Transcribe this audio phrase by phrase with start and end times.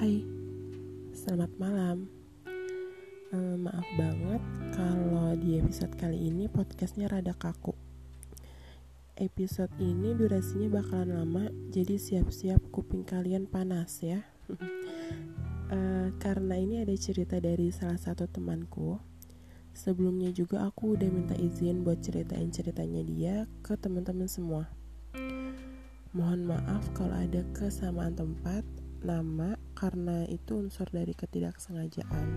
[0.00, 0.24] Hai,
[1.12, 2.08] selamat malam.
[3.36, 4.40] Eh, maaf banget
[4.72, 7.76] kalau di episode kali ini podcastnya rada kaku.
[9.20, 14.24] Episode ini durasinya bakalan lama, jadi siap-siap kuping kalian panas ya.
[15.68, 18.96] Eh, karena ini ada cerita dari salah satu temanku.
[19.76, 24.72] Sebelumnya juga aku udah minta izin buat ceritain ceritanya dia ke teman-teman semua.
[26.16, 28.64] Mohon maaf kalau ada kesamaan tempat
[29.00, 32.28] nama karena itu unsur dari ketidaksengajaan.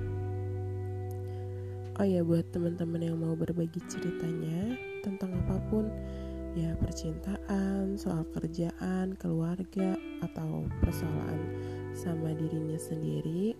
[1.99, 4.73] Oh ya buat teman-teman yang mau berbagi ceritanya
[5.05, 5.91] tentang apa pun
[6.57, 9.93] ya percintaan, soal kerjaan, keluarga
[10.25, 11.41] atau persoalan
[11.93, 13.53] sama dirinya sendiri,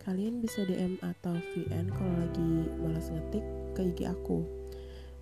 [0.00, 3.44] kalian bisa DM atau VN kalau lagi malas ngetik
[3.76, 4.44] ke IG aku.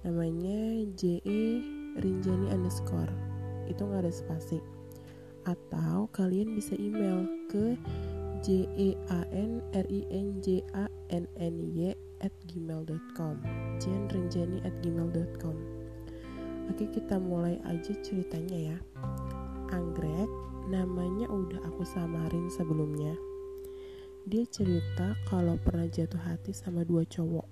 [0.04, 1.64] Namanya JE
[1.98, 3.10] Rinjani underscore.
[3.64, 4.73] Itu nggak ada spasi
[5.44, 7.76] atau kalian bisa email ke
[8.44, 13.36] j e a n r i n j a n n y at gmail.com
[13.80, 15.56] jen renjani at gmail.com
[16.68, 18.78] oke kita mulai aja ceritanya ya.
[19.72, 20.30] Anggrek
[20.68, 23.12] namanya udah aku samarin sebelumnya.
[24.24, 27.44] Dia cerita kalau pernah jatuh hati sama dua cowok.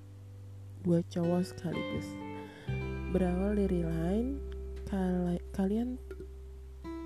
[0.80, 2.08] Dua cowok sekaligus.
[3.12, 4.40] Berawal dari line
[5.56, 5.96] kalian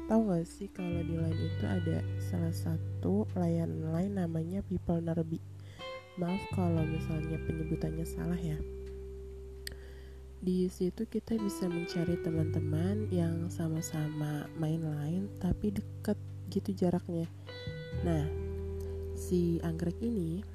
[0.06, 1.98] Tahu gak sih kalau di line itu ada
[2.30, 5.42] salah satu layanan lain namanya People Nerbi.
[6.14, 8.54] Maaf kalau misalnya penyebutannya salah ya.
[10.38, 16.14] Di situ kita bisa mencari teman-teman yang sama-sama main line tapi deket
[16.54, 17.26] gitu jaraknya.
[18.06, 18.30] Nah,
[19.18, 20.46] si anggrek ini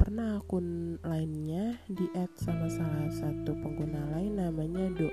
[0.00, 5.12] pernah akun lainnya di add sama salah satu pengguna lain namanya Do.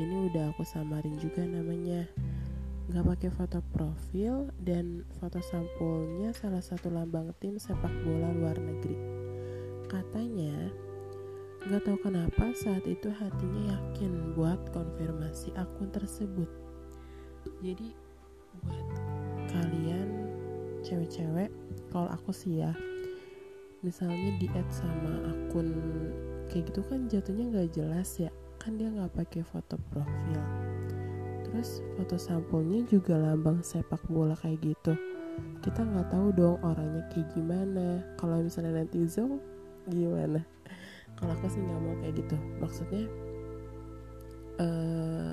[0.00, 2.08] Ini udah aku samarin juga namanya
[2.92, 8.92] nggak pakai foto profil dan foto sampulnya salah satu lambang tim sepak bola luar negeri.
[9.88, 10.68] Katanya,
[11.64, 16.52] nggak tahu kenapa saat itu hatinya yakin buat konfirmasi akun tersebut.
[17.64, 17.96] Jadi
[18.60, 18.88] buat
[19.48, 20.08] kalian
[20.84, 21.48] cewek-cewek,
[21.88, 22.76] kalau aku sih ya,
[23.80, 25.72] misalnya di add sama akun
[26.52, 28.28] kayak gitu kan jatuhnya nggak jelas ya,
[28.60, 30.61] kan dia nggak pakai foto profil
[31.52, 34.96] terus foto sampulnya juga lambang sepak bola kayak gitu.
[35.60, 38.00] Kita nggak tahu dong orangnya kayak gimana.
[38.16, 39.36] Kalau misalnya zoom
[39.84, 40.40] gimana?
[41.20, 42.36] Kalau aku sih nggak mau kayak gitu.
[42.56, 43.04] Maksudnya
[44.64, 45.30] uh,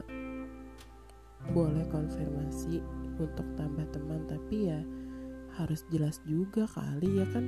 [1.56, 2.84] boleh konfirmasi
[3.16, 4.84] untuk tambah teman tapi ya
[5.56, 7.47] harus jelas juga kali ya kan?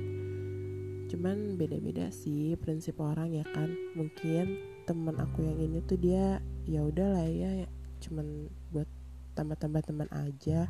[1.11, 3.67] Cuman beda-beda sih prinsip orang ya kan?
[3.99, 7.67] Mungkin teman aku yang ini tuh dia ya udahlah ya
[8.01, 8.89] cuman buat
[9.37, 10.67] tambah-tambah teman aja.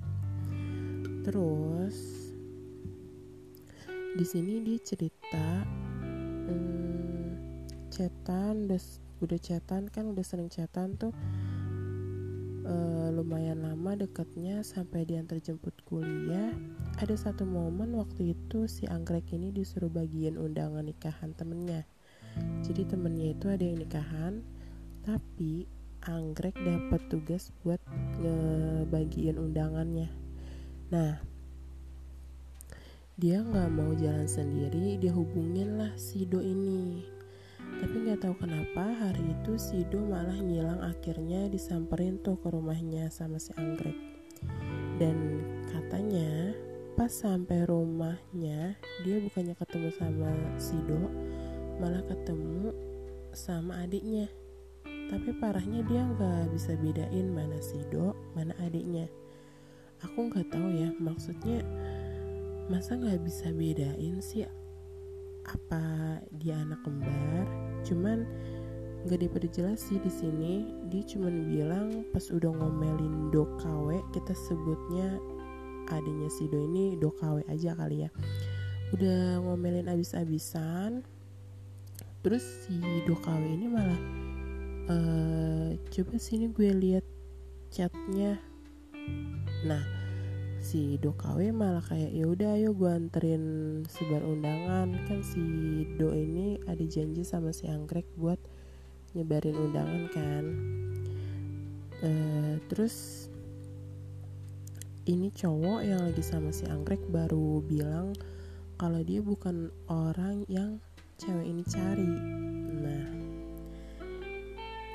[1.24, 1.98] Terus
[4.12, 5.64] di sini dia cerita
[6.44, 7.28] hmm,
[7.88, 8.82] chatan udah
[9.24, 11.16] udah chatan kan udah sering chatan tuh
[12.68, 16.52] uh, lumayan lama deketnya sampai diantar jemput kuliah.
[17.00, 21.88] Ada satu momen waktu itu si anggrek ini disuruh bagian undangan nikahan temennya.
[22.64, 24.44] Jadi temennya itu ada yang nikahan
[25.02, 25.66] tapi
[26.06, 27.78] anggrek dapat tugas buat
[28.18, 30.10] ngebagiin undangannya.
[30.90, 31.22] Nah
[33.22, 37.06] dia nggak mau jalan sendiri dia hubungin lah si Do ini.
[37.62, 43.14] Tapi nggak tahu kenapa hari itu si Do malah ngilang akhirnya disamperin tuh ke rumahnya
[43.14, 43.98] sama si anggrek.
[44.98, 46.58] Dan katanya
[46.98, 48.74] pas sampai rumahnya
[49.06, 50.98] dia bukannya ketemu sama si Do
[51.78, 52.74] malah ketemu
[53.32, 54.28] sama adiknya
[55.12, 59.12] tapi parahnya dia nggak bisa bedain mana si Do mana adiknya.
[60.08, 61.68] Aku nggak tahu ya maksudnya
[62.72, 64.48] masa nggak bisa bedain sih
[65.44, 65.84] apa
[66.40, 67.44] dia anak kembar?
[67.84, 68.24] Cuman
[69.04, 70.72] nggak diperjelas sih di sini.
[70.88, 75.20] Dia cuman bilang pas udah ngomelin do kawe kita sebutnya
[75.92, 78.10] adiknya si do ini do kawe aja kali ya.
[78.96, 81.04] Udah ngomelin abis-abisan
[82.24, 84.21] terus si do kawe ini malah
[84.92, 87.06] uh, coba sini gue lihat
[87.72, 88.36] chatnya.
[89.64, 89.84] Nah
[90.62, 93.44] si Do KW malah kayak ya udah ayo gue anterin
[93.88, 94.92] sebar undangan.
[95.08, 95.42] Kan si
[95.96, 98.38] Do ini ada janji sama si Anggrek buat
[99.16, 100.46] nyebarin undangan kan.
[102.02, 103.30] Uh, terus
[105.06, 108.14] ini cowok yang lagi sama si Anggrek baru bilang
[108.82, 110.82] kalau dia bukan orang yang
[111.22, 112.14] cewek ini cari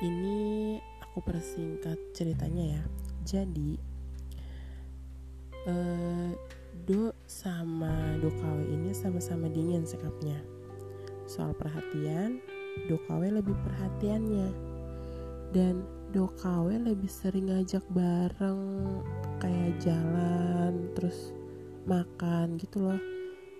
[0.03, 2.83] ini aku persingkat ceritanya ya
[3.27, 3.71] jadi
[5.67, 6.31] uh,
[6.87, 10.39] Do sama Dokawe ini sama-sama dingin sikapnya.
[11.27, 12.39] Soal perhatian,
[12.87, 14.49] Dokawe lebih perhatiannya.
[15.51, 15.83] Dan
[16.15, 18.63] Dokawe lebih sering ngajak bareng
[19.43, 21.35] kayak jalan terus
[21.83, 23.01] makan gitu loh.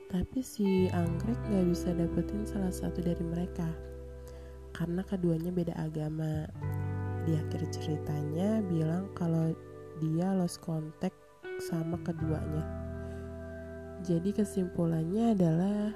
[0.08, 3.68] Tapi si Anggrek gak bisa dapetin salah satu dari mereka
[4.78, 6.46] karena keduanya beda agama.
[7.26, 9.52] Di akhir ceritanya bilang kalau
[9.98, 11.18] dia lost contact
[11.58, 12.62] sama keduanya.
[14.06, 15.90] Jadi kesimpulannya adalah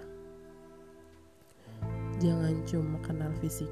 [2.18, 3.69] jangan cuma kenal fisik,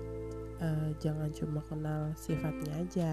[0.62, 3.12] uh, jangan cuma kenal sifatnya aja.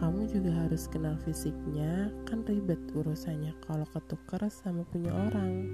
[0.00, 5.68] Kamu juga harus kenal fisiknya, kan ribet urusannya kalau ketukar sama punya orang.